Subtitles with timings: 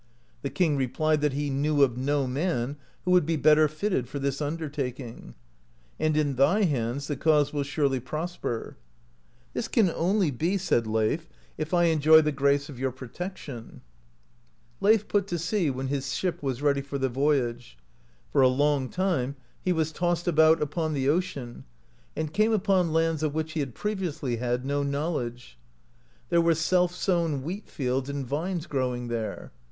[0.41, 4.17] The king replied that he knew of no man who would be better fitted for
[4.17, 5.35] this undertaking,
[5.99, 8.77] "and in thy hands the cause will surely prosper."
[9.53, 13.31] "This can only be," said Leif, "if I enjoy the 41 AMERICA DISCOVERED BY NORSEMEN
[13.31, 13.81] grace of your protection."
[14.81, 17.77] Leif put to sea when his ship was ready for the voyage.
[18.31, 21.63] For a long time he was tossed about upon the ocean,
[22.15, 25.59] and came upon lands of which he had previously had no knowledge.
[26.29, 29.51] There were self sown wheat fields and vines growing there.